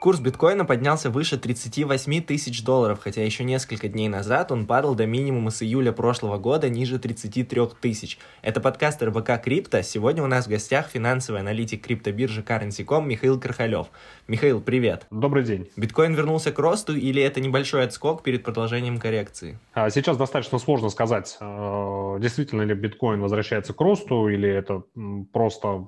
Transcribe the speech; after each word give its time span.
Курс 0.00 0.20
биткоина 0.20 0.64
поднялся 0.64 1.10
выше 1.10 1.38
38 1.38 2.22
тысяч 2.22 2.62
долларов, 2.62 3.00
хотя 3.02 3.24
еще 3.24 3.42
несколько 3.42 3.88
дней 3.88 4.08
назад 4.08 4.52
он 4.52 4.64
падал 4.64 4.94
до 4.94 5.06
минимума 5.06 5.50
с 5.50 5.60
июля 5.60 5.90
прошлого 5.90 6.38
года 6.38 6.68
ниже 6.68 7.00
33 7.00 7.62
тысяч. 7.80 8.16
Это 8.40 8.60
подкаст 8.60 9.02
РБК 9.02 9.42
Крипто. 9.42 9.82
Сегодня 9.82 10.22
у 10.22 10.28
нас 10.28 10.46
в 10.46 10.50
гостях 10.50 10.86
финансовый 10.86 11.40
аналитик 11.40 11.84
криптобиржи 11.84 12.42
Currency.com 12.42 13.08
Михаил 13.08 13.40
Крахалев. 13.40 13.88
Михаил, 14.28 14.60
привет. 14.60 15.08
Добрый 15.10 15.42
день. 15.42 15.68
Биткоин 15.76 16.14
вернулся 16.14 16.52
к 16.52 16.58
росту 16.60 16.94
или 16.94 17.20
это 17.20 17.40
небольшой 17.40 17.82
отскок 17.82 18.22
перед 18.22 18.44
продолжением 18.44 18.98
коррекции? 18.98 19.58
А, 19.74 19.90
сейчас 19.90 20.16
достаточно 20.16 20.60
сложно 20.60 20.90
сказать, 20.90 21.36
э, 21.40 22.18
действительно 22.20 22.62
ли 22.62 22.74
биткоин 22.74 23.20
возвращается 23.20 23.74
к 23.74 23.80
росту 23.80 24.28
или 24.28 24.48
это 24.48 24.84
просто 25.32 25.84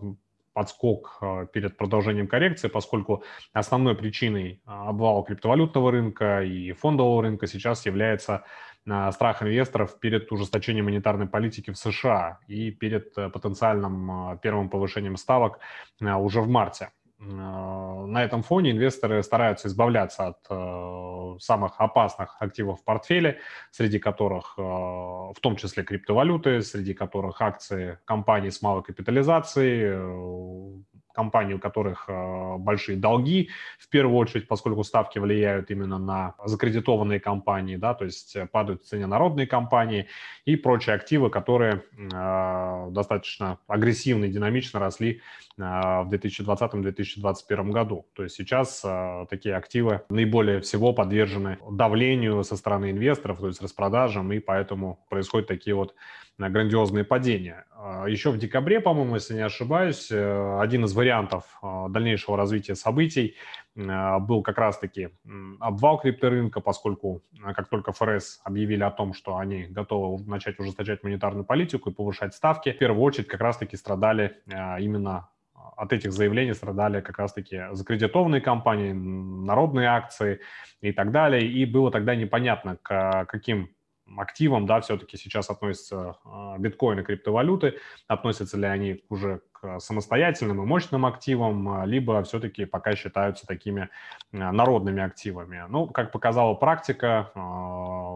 подскок 0.52 1.18
а, 1.20 1.46
перед 1.46 1.76
продолжением 1.76 2.26
коррекции, 2.26 2.68
поскольку 2.68 3.24
основной 3.52 3.96
причиной 3.96 4.60
а, 4.64 4.88
обвала 4.88 5.22
криптовалютного 5.22 5.90
рынка 5.90 6.42
и 6.42 6.72
фондового 6.72 7.22
рынка 7.22 7.46
сейчас 7.46 7.86
является 7.86 8.44
а, 8.88 9.12
страх 9.12 9.42
инвесторов 9.42 9.98
перед 10.00 10.30
ужесточением 10.32 10.86
монетарной 10.86 11.26
политики 11.26 11.70
в 11.70 11.78
США 11.78 12.40
и 12.48 12.70
перед 12.70 13.16
э, 13.18 13.28
потенциальным 13.28 14.38
первым 14.42 14.70
повышением 14.70 15.16
ставок 15.16 15.60
уже 16.00 16.40
в 16.40 16.48
марте. 16.48 16.90
На 17.20 18.24
этом 18.24 18.42
фоне 18.42 18.70
инвесторы 18.70 19.22
стараются 19.22 19.68
избавляться 19.68 20.28
от 20.28 20.38
э, 20.48 21.36
самых 21.38 21.74
опасных 21.78 22.36
активов 22.40 22.80
в 22.80 22.84
портфеле, 22.84 23.40
среди 23.70 23.98
которых 23.98 24.54
э, 24.56 24.62
в 24.62 25.36
том 25.42 25.56
числе 25.56 25.84
криптовалюты, 25.84 26.62
среди 26.62 26.94
которых 26.94 27.42
акции 27.42 27.98
компаний 28.06 28.50
с 28.50 28.62
малой 28.62 28.82
капитализацией, 28.82 29.82
э, 29.82 30.79
компаний, 31.20 31.54
у 31.54 31.58
которых 31.58 32.08
э, 32.08 32.56
большие 32.58 32.96
долги, 32.96 33.50
в 33.78 33.88
первую 33.88 34.16
очередь, 34.16 34.48
поскольку 34.48 34.84
ставки 34.84 35.18
влияют 35.18 35.70
именно 35.70 35.98
на 35.98 36.34
закредитованные 36.44 37.20
компании, 37.20 37.76
да, 37.76 37.94
то 37.94 38.04
есть 38.04 38.36
падают 38.52 38.82
в 38.82 38.86
цене 38.86 39.06
народные 39.06 39.46
компании 39.46 40.06
и 40.46 40.56
прочие 40.56 40.96
активы, 40.96 41.28
которые 41.28 41.82
э, 42.12 42.88
достаточно 42.90 43.58
агрессивно 43.66 44.24
и 44.24 44.30
динамично 44.30 44.80
росли 44.80 45.20
э, 45.58 45.62
в 45.62 46.08
2020-2021 46.10 47.70
году. 47.70 48.06
То 48.14 48.22
есть 48.22 48.36
сейчас 48.36 48.82
э, 48.84 49.26
такие 49.28 49.56
активы 49.56 50.00
наиболее 50.08 50.60
всего 50.60 50.92
подвержены 50.92 51.58
давлению 51.70 52.44
со 52.44 52.56
стороны 52.56 52.90
инвесторов, 52.90 53.40
то 53.40 53.48
есть 53.48 53.62
распродажам, 53.62 54.32
и 54.32 54.38
поэтому 54.38 54.98
происходят 55.10 55.48
такие 55.48 55.74
вот 55.74 55.94
грандиозные 56.38 57.04
падения. 57.04 57.66
А, 57.72 58.06
Еще 58.06 58.30
в 58.30 58.38
декабре, 58.38 58.80
по-моему, 58.80 59.14
если 59.16 59.34
не 59.34 59.40
ошибаюсь, 59.40 60.10
э, 60.10 60.58
один 60.60 60.84
из 60.84 60.94
вариантов 60.94 61.44
а, 61.62 61.88
дальнейшего 61.88 62.36
развития 62.36 62.74
событий 62.74 63.36
а, 63.76 64.18
был 64.18 64.42
как 64.42 64.58
раз-таки 64.58 65.10
обвал 65.58 65.98
крипторынка, 66.00 66.60
поскольку 66.60 67.22
как 67.42 67.68
только 67.68 67.92
ФРС 67.92 68.40
объявили 68.44 68.82
о 68.82 68.90
том, 68.90 69.12
что 69.12 69.36
они 69.36 69.64
готовы 69.64 70.24
начать 70.24 70.58
ужесточать 70.58 71.02
монетарную 71.02 71.44
политику 71.44 71.90
и 71.90 71.94
повышать 71.94 72.34
ставки, 72.34 72.72
в 72.72 72.78
первую 72.78 73.02
очередь 73.02 73.28
как 73.28 73.40
раз-таки 73.40 73.76
страдали 73.76 74.38
именно 74.78 75.28
от 75.76 75.92
этих 75.92 76.12
заявлений 76.12 76.54
страдали 76.54 77.00
как 77.00 77.18
раз-таки 77.18 77.62
закредитованные 77.72 78.40
компании, 78.40 78.92
народные 78.92 79.88
акции 79.88 80.40
и 80.80 80.92
так 80.92 81.10
далее. 81.10 81.46
И 81.46 81.64
было 81.64 81.90
тогда 81.90 82.14
непонятно, 82.14 82.76
к 82.82 83.24
каким 83.26 83.70
активам, 84.18 84.66
да, 84.66 84.80
все-таки 84.80 85.16
сейчас 85.16 85.50
относятся 85.50 86.16
а, 86.24 86.58
биткоины, 86.58 87.02
криптовалюты, 87.02 87.78
относятся 88.08 88.56
ли 88.56 88.66
они 88.66 89.04
уже 89.08 89.42
самостоятельным 89.78 90.62
и 90.62 90.66
мощным 90.66 91.06
активам, 91.06 91.68
а, 91.68 91.86
либо 91.86 92.22
все-таки 92.22 92.64
пока 92.64 92.94
считаются 92.94 93.46
такими 93.46 93.88
а, 94.32 94.52
народными 94.52 95.02
активами. 95.02 95.64
Ну, 95.68 95.86
как 95.86 96.12
показала 96.12 96.54
практика, 96.54 97.30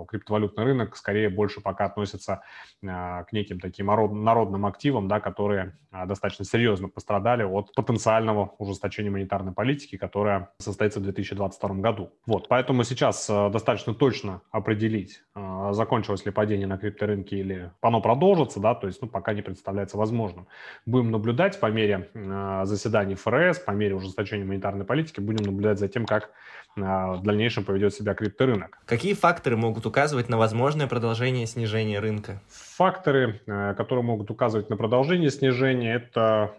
криптовалютный 0.09 0.65
рынок 0.65 0.97
скорее 0.97 1.28
больше 1.28 1.60
пока 1.60 1.87
относится 1.87 2.43
к 2.82 3.27
неким 3.32 3.60
таким 3.60 3.87
народным 3.87 4.66
активам, 4.66 5.09
да, 5.09 5.21
которые 5.21 5.77
достаточно 6.06 6.44
серьезно 6.44 6.88
пострадали 6.88 7.44
от 7.44 7.75
потенциального 7.75 8.55
ужесточения 8.59 9.11
монетарной 9.11 9.53
политики, 9.53 9.97
которая 9.97 10.50
состоится 10.59 11.00
в 11.00 11.05
2022 11.05 11.76
году. 11.76 12.11
Вот, 12.26 12.49
поэтому 12.49 12.84
сейчас 12.84 13.26
достаточно 13.28 13.94
точно 13.94 14.43
определить, 14.50 15.22
закончилось 15.71 16.26
ли 16.26 16.32
падение 16.32 16.66
на 16.66 16.78
крипторынке 16.78 17.37
или 17.37 17.71
оно 17.81 18.00
продолжится, 18.00 18.61
да, 18.61 18.75
то 18.75 18.87
есть, 18.87 19.00
ну, 19.00 19.09
пока 19.09 19.32
не 19.32 19.43
представляется 19.43 19.97
возможным. 19.97 20.47
Будем 20.87 21.11
наблюдать 21.11 21.34
наблюдать 21.34 21.59
по 21.59 21.67
мере 21.67 22.09
а, 22.15 22.65
заседаний 22.65 23.17
ФРС, 23.17 23.59
по 23.59 23.72
мере 23.72 23.97
ужесточения 23.97 24.45
монетарной 24.45 24.84
политики, 24.84 25.19
будем 25.21 25.45
наблюдать 25.45 25.81
за 25.81 25.89
тем, 25.89 26.06
как 26.06 26.31
а, 26.77 27.15
в 27.15 27.22
дальнейшем 27.22 27.65
поведет 27.65 27.93
себя 27.93 28.15
крипторынок. 28.15 28.78
Какие 28.87 29.15
факторы 29.15 29.56
могут 29.56 29.84
указывать 29.84 30.28
на 30.28 30.39
возможное 30.39 30.87
продолжение 30.87 31.47
снижения 31.47 31.99
рынка? 31.99 32.41
Факторы, 32.49 33.41
а, 33.49 33.75
которые 33.75 34.05
могут 34.05 34.31
указывать 34.31 34.71
на 34.71 34.77
продолжение 34.77 35.31
снижения, 35.31 35.94
это, 35.94 36.53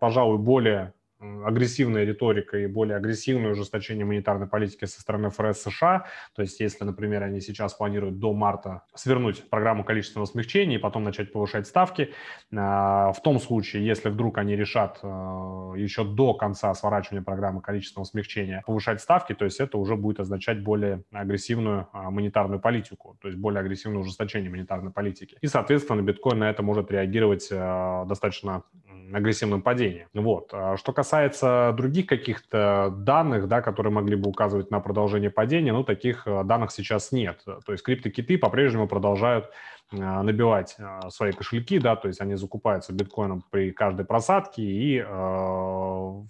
пожалуй, 0.00 0.38
более 0.38 0.92
агрессивная 1.18 2.04
риторика 2.04 2.58
и 2.58 2.66
более 2.66 2.96
агрессивное 2.96 3.52
ужесточение 3.52 4.04
монетарной 4.04 4.46
политики 4.46 4.84
со 4.84 5.00
стороны 5.00 5.30
ФРС 5.30 5.62
США. 5.62 6.06
То 6.34 6.42
есть, 6.42 6.60
если, 6.60 6.84
например, 6.84 7.22
они 7.22 7.40
сейчас 7.40 7.74
планируют 7.74 8.18
до 8.18 8.32
марта 8.34 8.82
свернуть 8.94 9.48
программу 9.48 9.84
количественного 9.84 10.26
смягчения 10.26 10.76
и 10.76 10.80
потом 10.80 11.04
начать 11.04 11.32
повышать 11.32 11.66
ставки, 11.66 12.12
а, 12.54 13.12
в 13.12 13.22
том 13.22 13.40
случае, 13.40 13.86
если 13.86 14.10
вдруг 14.10 14.38
они 14.38 14.56
решат 14.56 14.98
а, 15.02 15.72
еще 15.74 16.04
до 16.04 16.34
конца 16.34 16.74
сворачивания 16.74 17.22
программы 17.22 17.62
количественного 17.62 18.04
смягчения 18.04 18.62
повышать 18.66 19.00
ставки, 19.00 19.34
то 19.34 19.44
есть 19.44 19.58
это 19.60 19.78
уже 19.78 19.96
будет 19.96 20.20
означать 20.20 20.62
более 20.62 21.04
агрессивную 21.12 21.88
а, 21.92 22.10
монетарную 22.10 22.60
политику, 22.60 23.16
то 23.20 23.28
есть 23.28 23.38
более 23.38 23.60
агрессивное 23.60 24.00
ужесточение 24.00 24.50
монетарной 24.50 24.92
политики. 24.92 25.38
И, 25.40 25.46
соответственно, 25.46 26.02
биткоин 26.02 26.40
на 26.40 26.50
это 26.50 26.62
может 26.62 26.90
реагировать 26.90 27.48
достаточно 27.48 28.64
агрессивным 29.12 29.62
падением. 29.62 30.08
Вот. 30.14 30.52
Что 30.76 30.92
касается 30.92 31.72
других 31.76 32.06
каких-то 32.06 32.92
данных, 32.96 33.48
да, 33.48 33.62
которые 33.62 33.92
могли 33.92 34.16
бы 34.16 34.28
указывать 34.28 34.70
на 34.70 34.80
продолжение 34.80 35.30
падения, 35.30 35.72
ну, 35.72 35.84
таких 35.84 36.26
э, 36.26 36.44
данных 36.44 36.70
сейчас 36.72 37.12
нет. 37.12 37.42
То 37.44 37.72
есть 37.72 37.84
криптокиты 37.84 38.38
по-прежнему 38.38 38.88
продолжают 38.88 39.50
э, 39.92 39.96
набивать 39.96 40.76
э, 40.78 41.08
свои 41.10 41.32
кошельки, 41.32 41.78
да, 41.78 41.96
то 41.96 42.08
есть 42.08 42.20
они 42.20 42.34
закупаются 42.36 42.92
биткоином 42.92 43.44
при 43.50 43.70
каждой 43.72 44.04
просадке 44.04 44.62
и 44.62 45.04
э, 45.06 46.22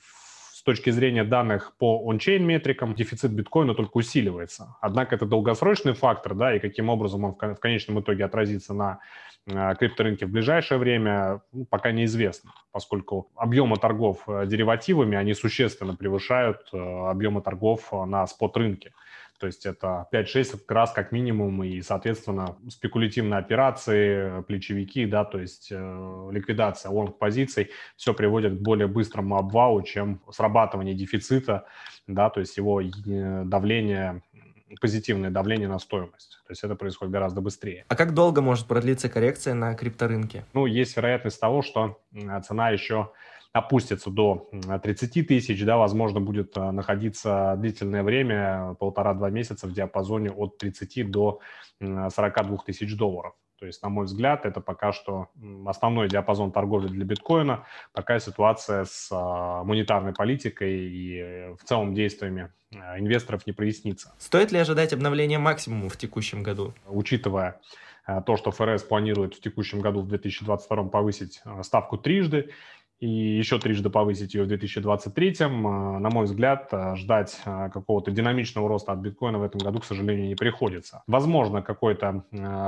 точки 0.67 0.91
зрения 0.91 1.25
данных 1.25 1.73
по 1.79 2.07
ончейн 2.11 2.45
метрикам 2.45 2.95
дефицит 2.95 3.33
биткоина 3.33 3.75
только 3.75 3.97
усиливается. 3.97 4.77
Однако 4.83 5.15
это 5.15 5.25
долгосрочный 5.25 5.95
фактор, 5.95 6.35
да, 6.35 6.55
и 6.55 6.59
каким 6.59 6.91
образом 6.91 7.25
он 7.25 7.35
в 7.35 7.61
конечном 7.61 8.01
итоге 8.01 8.27
отразится 8.27 8.75
на 8.75 8.99
Э, 9.49 9.75
крипторынке 9.79 10.27
в 10.27 10.31
ближайшее 10.31 10.79
время 10.79 11.41
ну, 11.53 11.65
пока 11.67 11.93
неизвестно, 11.93 12.53
поскольку 12.73 13.31
объемы 13.37 13.77
торгов 13.77 14.29
э, 14.29 14.45
деривативами, 14.47 15.17
они 15.17 15.35
существенно 15.35 15.95
превышают 15.95 16.69
э, 16.73 16.77
объемы 16.77 17.43
торгов 17.43 17.93
на 17.93 18.27
спот-рынке. 18.27 18.93
То 19.39 19.47
есть 19.47 19.67
это 19.67 20.07
5-6 20.13 20.61
раз 20.69 20.93
как 20.93 21.13
минимум, 21.13 21.63
и, 21.65 21.83
соответственно, 21.83 22.57
спекулятивные 22.69 23.39
операции, 23.39 24.43
плечевики, 24.43 25.07
да, 25.07 25.25
то 25.25 25.39
есть 25.39 25.69
э, 25.71 26.29
ликвидация 26.33 26.91
лонг-позиций, 26.91 27.71
все 27.97 28.15
приводит 28.15 28.59
к 28.59 28.63
более 28.63 28.87
быстрому 28.87 29.37
обвалу, 29.37 29.83
чем 29.83 30.21
срабатывание 30.31 30.95
дефицита, 30.95 31.67
да, 32.07 32.31
то 32.31 32.41
есть 32.41 32.57
его 32.57 32.83
давление 33.45 34.23
позитивное 34.81 35.31
давление 35.31 35.69
на 35.69 35.79
стоимость. 35.79 36.39
То 36.47 36.53
есть 36.53 36.65
это 36.65 36.75
происходит 36.75 37.13
гораздо 37.13 37.41
быстрее. 37.41 37.85
А 37.89 37.97
как 37.97 38.15
долго 38.15 38.43
может 38.43 38.67
продлиться 38.67 39.09
коррекция 39.09 39.55
на 39.55 39.75
крипторынке? 39.75 40.45
Ну, 40.53 40.67
есть 40.67 40.97
вероятность 40.97 41.41
того, 41.41 41.63
что 41.63 42.01
цена 42.47 42.71
еще 42.71 43.13
опустится 43.57 44.11
до 44.11 44.49
30 44.83 45.27
тысяч, 45.27 45.65
да, 45.65 45.77
возможно, 45.77 46.21
будет 46.21 46.57
э, 46.57 46.71
находиться 46.71 47.55
длительное 47.59 48.03
время, 48.03 48.77
полтора-два 48.79 49.31
месяца 49.31 49.67
в 49.67 49.73
диапазоне 49.73 50.31
от 50.31 50.59
30 50.59 51.11
до 51.11 51.41
42 51.81 52.59
тысяч 52.59 52.97
долларов. 52.97 53.35
То 53.59 53.65
есть, 53.65 53.83
на 53.83 53.89
мой 53.89 54.05
взгляд, 54.05 54.45
это 54.45 54.61
пока 54.61 54.93
что 54.93 55.29
основной 55.65 56.09
диапазон 56.09 56.53
торговли 56.53 56.89
для 56.89 57.07
биткоина, 57.07 57.65
пока 57.95 58.19
ситуация 58.19 58.85
с 58.85 59.09
а, 59.11 59.65
монетарной 59.65 60.13
политикой 60.13 60.89
и 60.91 61.19
э, 61.19 61.55
в 61.55 61.65
целом 61.65 61.95
действиями 61.95 62.53
а, 62.75 62.99
инвесторов 62.99 63.47
не 63.47 63.55
прояснится. 63.55 64.15
Стоит 64.19 64.53
ли 64.53 64.59
ожидать 64.59 64.93
обновления 64.93 65.39
максимума 65.39 65.89
в 65.89 65.97
текущем 65.97 66.43
году? 66.43 66.75
Учитывая 66.87 67.61
то, 68.25 68.37
что 68.37 68.53
ФРС 68.53 68.85
планирует 68.85 69.35
в 69.35 69.41
текущем 69.41 69.81
году, 69.81 70.01
в 70.03 70.07
2022 70.07 70.85
повысить 70.85 71.43
ставку 71.63 71.99
трижды, 71.99 72.51
и 72.99 73.09
еще 73.09 73.59
трижды 73.59 73.91
повысить 73.91 74.35
ее 74.35 74.45
в 74.45 74.49
2023. 74.49 75.37
Э, 75.41 75.49
на 75.49 76.09
мой 76.09 76.25
взгляд, 76.25 76.69
э, 76.73 76.97
ждать 76.97 77.39
э, 77.45 77.69
какого-то 77.71 78.11
динамичного 78.11 78.69
роста 78.69 78.93
от 78.93 79.01
биткоина 79.01 79.39
в 79.39 79.43
этом 79.43 79.61
году, 79.61 79.81
к 79.81 79.85
сожалению, 79.85 80.29
не 80.29 80.35
приходится. 80.35 81.03
Возможно, 81.07 81.63
какое-то 81.63 82.25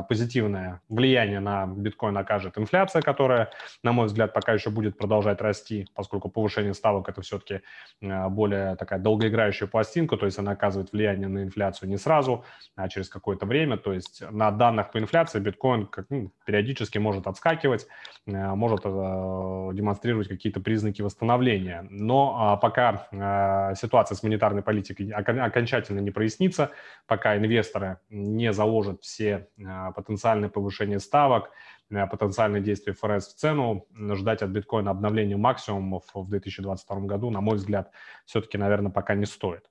позитивное 0.08 0.80
влияние 0.88 1.40
на 1.40 1.66
биткоин 1.66 2.16
окажет 2.16 2.58
инфляция, 2.58 3.00
которая, 3.02 3.50
на 3.82 3.92
мой 3.92 4.06
взгляд, 4.06 4.34
пока 4.34 4.52
еще 4.52 4.70
будет 4.70 4.98
продолжать 4.98 5.40
расти, 5.40 5.86
поскольку 5.94 6.28
повышение 6.28 6.74
ставок– 6.74 7.08
это 7.10 7.22
все-таки 7.22 7.60
более 8.00 8.76
такая 8.76 8.98
долгоиграющая 8.98 9.66
пластинка, 9.66 10.16
то 10.16 10.26
есть 10.26 10.38
она 10.38 10.52
оказывает 10.52 10.92
влияние 10.92 11.28
на 11.28 11.42
инфляцию 11.44 11.88
не 11.88 11.96
сразу, 11.96 12.44
а 12.76 12.88
через 12.88 13.08
какое-то 13.08 13.46
время. 13.46 13.76
То 13.76 13.92
есть 13.92 14.22
на 14.31 14.50
данных 14.50 14.90
по 14.90 14.98
инфляции 14.98 15.40
биткоин 15.40 15.86
как, 15.86 16.06
ну, 16.10 16.31
периодически 16.44 16.98
может 16.98 17.26
отскакивать, 17.26 17.86
может 18.26 18.82
демонстрировать 18.82 20.18
демонстрировать 20.19 20.29
какие-то 20.29 20.61
признаки 20.61 21.03
восстановления. 21.03 21.87
Но 21.91 22.37
а, 22.38 22.56
пока 22.56 23.09
а, 23.12 23.75
ситуация 23.75 24.17
с 24.17 24.23
монетарной 24.23 24.62
политикой 24.62 25.11
окончательно 25.11 26.00
не 26.00 26.11
прояснится, 26.11 26.70
пока 27.06 27.37
инвесторы 27.37 27.99
не 28.11 28.53
заложат 28.53 29.03
все 29.03 29.49
а, 29.65 29.93
потенциальные 29.93 30.50
повышения 30.50 31.00
ставок, 31.00 31.50
потенциальные 31.91 32.62
действия 32.62 32.93
ФРС 32.93 33.29
в 33.29 33.37
цену, 33.37 33.87
ждать 34.15 34.43
от 34.43 34.50
биткоина 34.50 34.91
обновления 34.91 35.37
максимумов 35.37 36.05
в 36.15 36.29
2022 36.29 37.00
году, 37.06 37.31
на 37.31 37.41
мой 37.41 37.56
взгляд, 37.56 37.91
все-таки, 38.26 38.59
наверное, 38.59 38.93
пока 38.93 39.15
не 39.15 39.26
стоит. 39.26 39.62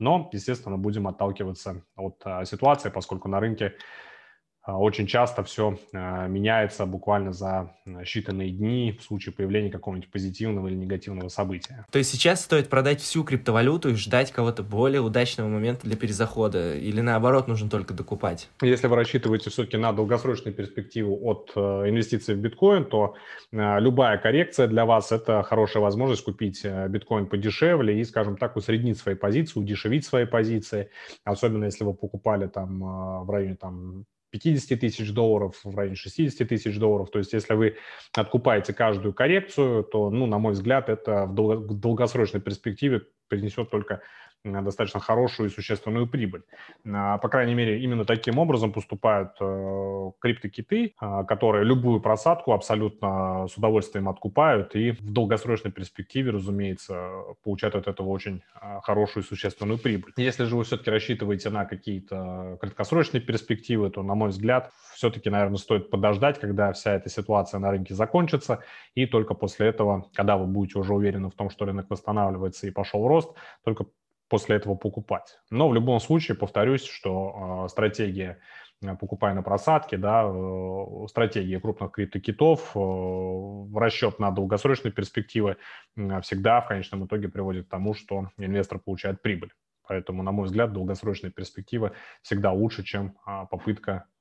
Но, 0.00 0.30
естественно, 0.32 0.78
будем 0.78 1.06
отталкиваться 1.08 1.82
от 1.96 2.24
ситуации, 2.44 2.90
поскольку 2.90 3.28
на 3.28 3.40
рынке 3.40 3.74
очень 4.76 5.06
часто 5.06 5.42
все 5.44 5.78
а, 5.92 6.26
меняется 6.26 6.86
буквально 6.86 7.32
за 7.32 7.72
считанные 7.86 8.50
дни 8.50 8.96
в 8.98 9.02
случае 9.02 9.32
появления 9.32 9.70
какого-нибудь 9.70 10.10
позитивного 10.10 10.68
или 10.68 10.74
негативного 10.74 11.28
события. 11.28 11.86
То 11.90 11.98
есть 11.98 12.10
сейчас 12.10 12.42
стоит 12.42 12.68
продать 12.68 13.00
всю 13.00 13.24
криптовалюту 13.24 13.90
и 13.90 13.94
ждать 13.94 14.32
кого-то 14.32 14.62
более 14.62 15.00
удачного 15.00 15.48
момента 15.48 15.86
для 15.86 15.96
перезахода? 15.96 16.74
Или 16.74 17.00
наоборот, 17.00 17.48
нужно 17.48 17.70
только 17.70 17.94
докупать? 17.94 18.48
Если 18.60 18.86
вы 18.86 18.96
рассчитываете 18.96 19.50
все-таки 19.50 19.76
на 19.76 19.92
долгосрочную 19.92 20.54
перспективу 20.54 21.18
от 21.22 21.52
э, 21.54 21.60
инвестиций 21.88 22.34
в 22.34 22.38
биткоин, 22.38 22.84
то 22.84 23.14
э, 23.52 23.80
любая 23.80 24.18
коррекция 24.18 24.66
для 24.66 24.84
вас– 24.84 25.12
это 25.12 25.42
хорошая 25.42 25.82
возможность 25.82 26.24
купить 26.24 26.60
э, 26.64 26.88
биткоин 26.88 27.26
подешевле 27.26 28.00
и, 28.00 28.04
скажем 28.04 28.36
так, 28.36 28.56
усреднить 28.56 28.98
свои 28.98 29.14
позиции, 29.14 29.58
удешевить 29.58 30.04
свои 30.04 30.26
позиции. 30.26 30.90
Особенно 31.24 31.64
если 31.64 31.84
вы 31.84 31.94
покупали 31.94 32.46
там 32.48 33.24
в 33.24 33.30
районе 33.30 33.56
там 33.56 34.04
50 34.30 34.80
тысяч 34.80 35.12
долларов, 35.12 35.60
в 35.64 35.76
районе 35.76 35.96
60 35.96 36.46
тысяч 36.48 36.78
долларов. 36.78 37.10
То 37.10 37.18
есть 37.18 37.32
если 37.32 37.54
вы 37.54 37.76
откупаете 38.12 38.72
каждую 38.72 39.14
коррекцию, 39.14 39.84
то, 39.84 40.10
ну, 40.10 40.26
на 40.26 40.38
мой 40.38 40.52
взгляд, 40.52 40.88
это 40.88 41.26
в 41.26 41.74
долгосрочной 41.74 42.40
перспективе 42.40 43.02
принесет 43.28 43.70
только 43.70 44.02
достаточно 44.62 45.00
хорошую 45.00 45.48
и 45.48 45.52
существенную 45.52 46.06
прибыль. 46.06 46.42
По 46.84 47.28
крайней 47.28 47.54
мере, 47.54 47.80
именно 47.82 48.04
таким 48.04 48.38
образом 48.38 48.72
поступают 48.72 49.32
э, 49.40 50.10
криптокиты, 50.20 50.94
а, 50.98 51.24
которые 51.24 51.64
любую 51.64 52.00
просадку 52.00 52.52
абсолютно 52.52 53.46
с 53.48 53.56
удовольствием 53.56 54.08
откупают 54.08 54.74
и 54.74 54.92
в 54.92 55.12
долгосрочной 55.12 55.70
перспективе, 55.70 56.30
разумеется, 56.30 57.10
получают 57.44 57.74
от 57.74 57.88
этого 57.88 58.08
очень 58.08 58.42
а, 58.54 58.80
хорошую 58.80 59.24
и 59.24 59.26
существенную 59.26 59.78
прибыль. 59.78 60.12
Если 60.16 60.44
же 60.44 60.56
вы 60.56 60.64
все-таки 60.64 60.90
рассчитываете 60.90 61.50
на 61.50 61.64
какие-то 61.64 62.58
краткосрочные 62.60 63.20
перспективы, 63.20 63.90
то, 63.90 64.02
на 64.02 64.14
мой 64.14 64.30
взгляд, 64.30 64.72
все-таки, 64.94 65.30
наверное, 65.30 65.58
стоит 65.58 65.90
подождать, 65.90 66.40
когда 66.40 66.72
вся 66.72 66.94
эта 66.94 67.08
ситуация 67.08 67.60
на 67.60 67.70
рынке 67.70 67.94
закончится, 67.94 68.64
и 68.94 69.06
только 69.06 69.34
после 69.34 69.68
этого, 69.68 70.10
когда 70.14 70.36
вы 70.36 70.46
будете 70.46 70.78
уже 70.78 70.92
уверены 70.94 71.30
в 71.30 71.34
том, 71.34 71.50
что 71.50 71.64
рынок 71.64 71.86
восстанавливается 71.88 72.66
и 72.66 72.70
пошел 72.70 73.06
рост, 73.06 73.32
только 73.64 73.86
после 74.28 74.56
этого 74.56 74.74
покупать. 74.74 75.38
Но 75.50 75.68
в 75.68 75.74
любом 75.74 76.00
случае, 76.00 76.36
повторюсь, 76.36 76.84
что 76.84 77.64
э, 77.64 77.68
стратегия 77.68 78.38
покупай 79.00 79.34
на 79.34 79.42
просадке, 79.42 79.96
да, 79.96 80.24
э, 80.24 81.06
стратегия 81.08 81.60
крупных 81.60 81.92
криптокитов, 81.92 82.72
э, 82.74 83.78
расчет 83.78 84.18
на 84.18 84.30
долгосрочные 84.30 84.92
перспективы 84.92 85.56
всегда 86.22 86.60
в 86.60 86.68
конечном 86.68 87.06
итоге 87.06 87.28
приводит 87.28 87.66
к 87.66 87.70
тому, 87.70 87.94
что 87.94 88.28
инвестор 88.38 88.78
получает 88.78 89.20
прибыль. 89.22 89.52
Поэтому, 89.88 90.22
на 90.22 90.32
мой 90.32 90.46
взгляд, 90.46 90.72
долгосрочные 90.72 91.32
перспективы 91.32 91.92
всегда 92.22 92.52
лучше, 92.52 92.84
чем 92.84 93.16
э, 93.26 93.46
попытка 93.50 93.92
а, 93.92 94.17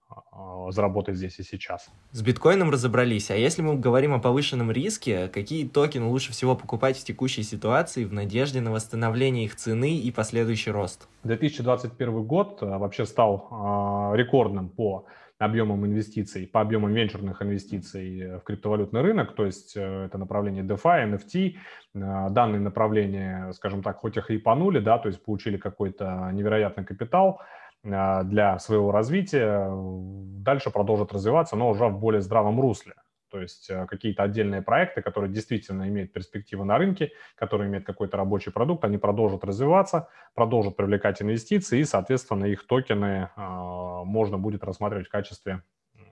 заработать 0.70 1.16
здесь 1.16 1.40
и 1.40 1.44
сейчас. 1.44 1.90
С 2.12 2.22
биткоином 2.22 2.70
разобрались, 2.70 3.32
а 3.32 3.36
если 3.36 3.62
мы 3.62 3.76
говорим 3.76 4.14
о 4.14 4.20
повышенном 4.20 4.72
риске, 4.72 5.28
какие 5.28 5.68
токены 5.68 6.06
лучше 6.06 6.32
всего 6.32 6.56
покупать 6.56 6.98
в 6.98 7.04
текущей 7.04 7.44
ситуации 7.44 8.06
в 8.06 8.14
надежде 8.14 8.62
на 8.62 8.72
восстановление 8.72 9.46
их 9.46 9.56
цены 9.56 9.98
и 9.98 10.12
последующий 10.12 10.72
рост? 10.72 11.08
2021 11.24 12.24
год 12.24 12.60
а, 12.62 12.78
вообще 12.78 13.06
стал 13.06 13.48
а, 13.52 14.14
рекордным 14.16 14.70
по 14.70 15.06
объемам 15.40 15.86
инвестиций, 15.86 16.48
по 16.48 16.62
объемам 16.62 16.94
венчурных 16.94 17.42
инвестиций 17.42 18.38
в 18.38 18.42
криптовалютный 18.42 19.02
рынок, 19.02 19.36
то 19.36 19.46
есть 19.46 19.78
э, 19.78 20.06
это 20.06 20.18
направление 20.18 20.64
DeFi, 20.64 21.14
NFT, 21.14 21.56
данные 21.94 22.60
направления, 22.60 23.52
скажем 23.54 23.84
так, 23.84 23.98
хоть 23.98 24.18
и 24.18 24.20
хайпанули, 24.20 24.80
да, 24.80 24.98
то 24.98 25.10
есть 25.10 25.24
получили 25.24 25.58
какой-то 25.58 26.32
невероятный 26.34 26.86
капитал, 26.86 27.40
а, 27.40 27.46
для 27.84 28.60
своего 28.60 28.92
развития, 28.92 29.70
дальше 29.72 30.72
продолжат 30.72 31.14
развиваться, 31.14 31.56
но 31.56 31.70
уже 31.70 31.86
в 31.88 32.00
более 32.00 32.22
здравом 32.22 32.60
русле. 32.60 32.94
То 33.30 33.42
есть 33.42 33.70
э, 33.70 33.86
какие-то 33.88 34.24
отдельные 34.24 34.62
проекты, 34.62 35.02
которые 35.02 35.32
действительно 35.32 35.88
имеют 35.90 36.14
перспективы 36.14 36.66
на 36.66 36.78
рынке, 36.78 37.12
которые 37.36 37.70
имеют 37.70 37.86
какой-то 37.86 38.18
рабочий 38.18 38.52
продукт, 38.52 38.84
они 38.86 38.98
продолжат 38.98 39.44
развиваться, 39.44 40.08
продолжат 40.34 40.76
привлекать 40.76 41.22
инвестиции, 41.22 41.80
и, 41.80 41.84
соответственно, 41.84 42.46
их 42.46 42.66
токены 42.66 43.30
а, 43.36 44.04
можно 44.04 44.38
будет 44.38 44.64
рассматривать 44.64 45.08
в 45.08 45.12
качестве 45.12 45.62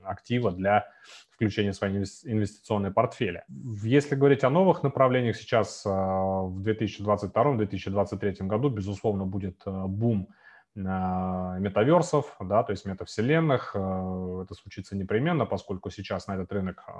актива 0.03 0.51
для 0.51 0.87
включения 1.31 1.71
в 1.71 1.75
свои 1.75 1.91
инвестиционные 1.95 2.91
портфели. 2.91 3.43
Если 3.47 4.15
говорить 4.15 4.43
о 4.43 4.49
новых 4.49 4.83
направлениях, 4.83 5.35
сейчас 5.35 5.83
а, 5.85 6.41
в 6.43 6.61
2022-2023 6.61 8.45
году, 8.45 8.69
безусловно, 8.69 9.25
будет 9.25 9.61
э, 9.65 9.71
бум 9.87 10.27
метаверсов, 10.75 12.35
да, 12.39 12.63
то 12.63 12.71
есть 12.71 12.85
метавселенных. 12.85 13.71
Э, 13.75 14.41
это 14.43 14.53
случится 14.55 14.95
непременно, 14.95 15.45
поскольку 15.45 15.89
сейчас 15.89 16.27
на 16.27 16.35
этот 16.35 16.51
рынок 16.51 16.83
э, 16.87 16.91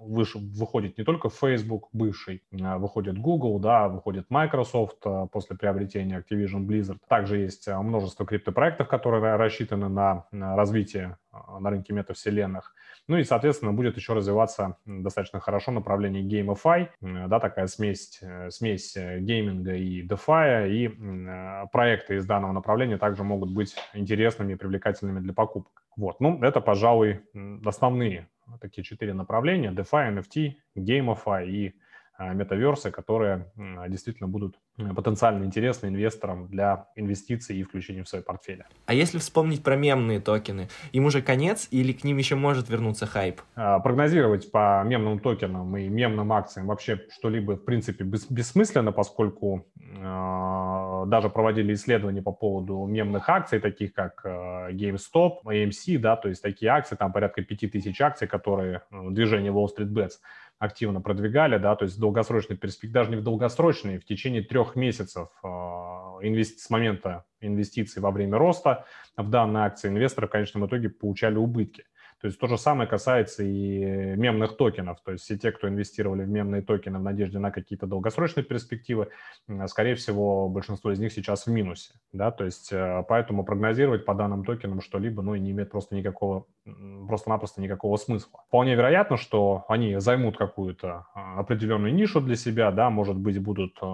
выходит 0.00 0.98
не 0.98 1.04
только 1.04 1.28
Facebook 1.28 1.88
бывший, 1.92 2.42
а 2.62 2.78
выходит 2.78 3.18
Google, 3.18 3.58
да, 3.58 3.88
выходит 3.88 4.30
Microsoft 4.30 4.98
э, 5.04 5.26
после 5.30 5.56
приобретения 5.56 6.18
Activision 6.18 6.66
Blizzard. 6.66 6.98
Также 7.08 7.38
есть 7.38 7.68
множество 7.68 8.24
криптопроектов, 8.24 8.88
которые 8.88 9.36
рассчитаны 9.36 9.88
на 9.88 10.24
развитие 10.32 11.18
на 11.32 11.70
рынке 11.70 11.92
метавселенных. 11.92 12.74
Ну 13.08 13.16
и, 13.16 13.24
соответственно, 13.24 13.72
будет 13.72 13.96
еще 13.96 14.12
развиваться 14.12 14.76
достаточно 14.84 15.40
хорошо 15.40 15.72
направление 15.72 16.22
GameFi, 16.22 17.28
да, 17.28 17.40
такая 17.40 17.66
смесь, 17.66 18.20
смесь 18.50 18.96
гейминга 18.96 19.74
и 19.74 20.06
DeFi, 20.06 20.70
и 20.70 21.68
проекты 21.72 22.16
из 22.16 22.26
данного 22.26 22.52
направления 22.52 22.98
также 22.98 23.24
могут 23.24 23.50
быть 23.50 23.74
интересными 23.94 24.52
и 24.52 24.56
привлекательными 24.56 25.20
для 25.20 25.32
покупок. 25.32 25.82
Вот, 25.96 26.20
ну, 26.20 26.42
это, 26.42 26.60
пожалуй, 26.60 27.22
основные 27.64 28.28
такие 28.60 28.84
четыре 28.84 29.14
направления. 29.14 29.70
DeFi, 29.70 30.18
NFT, 30.18 30.52
GameFi 30.76 31.46
и 31.46 31.68
а, 31.68 31.72
метаверсы, 32.18 32.90
которые 32.90 33.50
действительно 33.88 34.28
будут 34.28 34.58
потенциально 34.94 35.44
интересны 35.44 35.88
инвесторам 35.88 36.48
для 36.48 36.86
инвестиций 36.96 37.56
и 37.56 37.62
включения 37.62 38.04
в 38.04 38.08
свои 38.08 38.22
портфели. 38.22 38.64
А 38.86 38.94
если 38.94 39.18
вспомнить 39.18 39.62
про 39.62 39.76
мемные 39.76 40.20
токены, 40.20 40.68
им 40.92 41.06
уже 41.06 41.22
конец 41.22 41.68
или 41.70 41.92
к 41.92 42.04
ним 42.04 42.18
еще 42.18 42.36
может 42.36 42.68
вернуться 42.68 43.06
хайп? 43.06 43.40
А, 43.54 43.80
прогнозировать 43.80 44.50
по 44.50 44.82
мемным 44.84 45.18
токенам 45.18 45.76
и 45.76 45.88
мемным 45.88 46.32
акциям 46.32 46.66
вообще 46.66 47.00
что-либо, 47.10 47.56
в 47.56 47.64
принципе, 47.64 48.04
бессмысленно, 48.04 48.92
поскольку 48.92 49.66
даже 51.06 51.28
проводили 51.28 51.74
исследования 51.74 52.22
по 52.22 52.32
поводу 52.32 52.86
мемных 52.86 53.28
акций, 53.28 53.60
таких 53.60 53.92
как 53.92 54.24
GameStop, 54.24 55.42
AMC, 55.44 55.98
да, 55.98 56.16
то 56.16 56.28
есть 56.28 56.42
такие 56.42 56.70
акции, 56.70 56.96
там 56.96 57.12
порядка 57.12 57.42
5000 57.42 58.00
акций, 58.00 58.26
которые 58.26 58.82
движение 58.90 59.52
Wall 59.52 59.66
Street 59.66 59.92
Bets 59.92 60.12
активно 60.62 61.00
продвигали, 61.00 61.58
да, 61.58 61.74
то 61.74 61.84
есть 61.84 61.98
долгосрочный 61.98 62.56
перспектив, 62.56 62.92
даже 62.92 63.10
не 63.10 63.16
в 63.16 63.24
долгосрочный, 63.24 63.98
в 63.98 64.04
течение 64.04 64.42
трех 64.42 64.76
месяцев 64.76 65.28
э, 65.42 65.46
инвести- 65.48 66.58
с 66.58 66.70
момента 66.70 67.24
инвестиций 67.40 68.00
во 68.00 68.12
время 68.12 68.38
роста 68.38 68.84
в 69.16 69.28
данные 69.28 69.64
акции 69.64 69.88
инвесторы 69.88 70.28
в 70.28 70.30
конечном 70.30 70.66
итоге 70.66 70.88
получали 70.88 71.34
убытки. 71.34 71.82
То 72.22 72.28
есть 72.28 72.38
то 72.38 72.46
же 72.46 72.56
самое 72.56 72.88
касается 72.88 73.42
и 73.42 74.14
мемных 74.14 74.56
токенов. 74.56 75.00
То 75.00 75.10
есть 75.10 75.24
все 75.24 75.36
те, 75.36 75.50
кто 75.50 75.68
инвестировали 75.68 76.22
в 76.22 76.28
мемные 76.28 76.62
токены 76.62 77.00
в 77.00 77.02
надежде 77.02 77.40
на 77.40 77.50
какие-то 77.50 77.88
долгосрочные 77.88 78.44
перспективы, 78.44 79.08
скорее 79.66 79.96
всего, 79.96 80.48
большинство 80.48 80.92
из 80.92 81.00
них 81.00 81.12
сейчас 81.12 81.46
в 81.46 81.50
минусе. 81.50 81.94
Да? 82.12 82.30
То 82.30 82.44
есть 82.44 82.72
э, 82.72 83.04
поэтому 83.08 83.44
прогнозировать 83.44 84.04
по 84.04 84.14
данным 84.14 84.44
токенам 84.44 84.80
что-либо 84.80 85.20
ну, 85.22 85.34
не 85.34 85.50
имеет 85.50 85.72
просто 85.72 85.96
никакого, 85.96 86.46
просто-напросто 87.12 87.60
никакого 87.60 87.98
смысла. 87.98 88.40
Вполне 88.48 88.74
вероятно, 88.74 89.18
что 89.18 89.66
они 89.68 90.00
займут 90.00 90.38
какую-то 90.38 91.04
а, 91.12 91.40
определенную 91.40 91.92
нишу 91.92 92.22
для 92.22 92.36
себя, 92.36 92.70
да, 92.70 92.88
может 92.88 93.18
быть, 93.18 93.38
будут 93.38 93.76
э, 93.82 93.86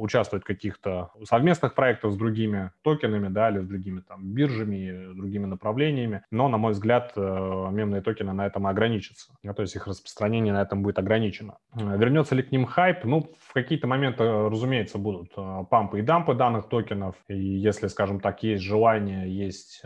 участвовать 0.00 0.44
в 0.44 0.46
каких-то 0.46 1.10
совместных 1.24 1.74
проектах 1.74 2.12
с 2.12 2.16
другими 2.16 2.72
токенами, 2.82 3.28
да, 3.28 3.50
или 3.50 3.60
с 3.60 3.66
другими 3.66 4.00
там 4.00 4.32
биржами, 4.32 5.14
другими 5.14 5.46
направлениями. 5.46 6.22
Но, 6.30 6.48
на 6.48 6.56
мой 6.56 6.72
взгляд, 6.72 7.12
э, 7.16 7.20
мемные 7.70 8.00
токены 8.00 8.32
на 8.32 8.46
этом 8.46 8.66
ограничатся. 8.66 9.32
Ну, 9.42 9.54
то 9.54 9.62
есть 9.62 9.76
их 9.76 9.86
распространение 9.86 10.52
на 10.52 10.62
этом 10.62 10.82
будет 10.82 10.98
ограничено. 10.98 11.58
Э, 11.74 11.96
вернется 11.98 12.34
ли 12.34 12.42
к 12.42 12.50
ним 12.50 12.64
хайп? 12.66 13.04
Ну, 13.04 13.30
в 13.38 13.52
какие-то 13.52 13.86
моменты, 13.86 14.24
разумеется, 14.24 14.98
будут 14.98 15.32
э, 15.36 15.64
пампы 15.70 15.98
и 15.98 16.02
дампы 16.02 16.34
данных 16.34 16.68
токенов. 16.68 17.16
И 17.28 17.38
если, 17.38 17.88
скажем 17.88 18.20
так, 18.20 18.42
есть 18.42 18.62
желание, 18.62 19.30
есть 19.30 19.82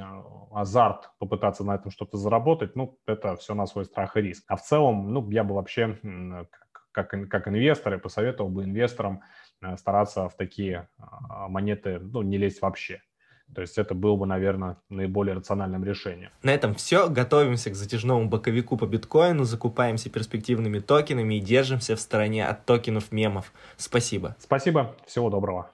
азарт 0.53 1.11
попытаться 1.19 1.65
на 1.65 1.75
этом 1.75 1.91
что-то 1.91 2.17
заработать, 2.17 2.77
ну, 2.77 2.99
это 3.07 3.37
все 3.37 3.55
на 3.55 3.67
свой 3.67 3.85
страх 3.85 4.17
и 4.17 4.21
риск. 4.21 4.45
А 4.49 4.57
в 4.57 4.63
целом, 4.63 5.13
ну, 5.13 5.29
я 5.31 5.45
бы 5.45 5.55
вообще 5.55 5.99
как, 6.93 7.11
как, 7.29 7.49
инвесторы 7.49 7.99
посоветовал 7.99 8.51
бы 8.51 8.63
инвесторам 8.63 9.21
Э, 9.21 9.44
стараться 9.77 10.29
в 10.29 10.37
такие 10.37 10.89
а, 10.99 11.49
монеты 11.49 11.99
ну, 11.99 12.23
не 12.23 12.39
лезть 12.39 12.61
вообще. 12.63 13.03
То 13.55 13.61
есть 13.61 13.79
это 13.79 13.95
было 13.95 14.17
бы, 14.17 14.27
наверное, 14.27 14.79
наиболее 14.89 15.35
рациональным 15.35 15.85
решением. 15.85 16.31
На 16.43 16.51
этом 16.51 16.75
все. 16.75 17.09
Готовимся 17.09 17.71
к 17.71 17.75
затяжному 17.75 18.29
боковику 18.29 18.77
по 18.77 18.87
биткоину, 18.87 19.45
закупаемся 19.45 20.11
перспективными 20.11 20.79
токенами 20.79 21.35
и 21.35 21.41
держимся 21.41 21.95
в 21.95 22.01
стороне 22.01 22.47
от 22.47 22.65
токенов 22.65 23.13
мемов. 23.13 23.53
Спасибо. 23.77 24.37
Спасибо. 24.41 24.97
Всего 25.07 25.31
доброго. 25.31 25.71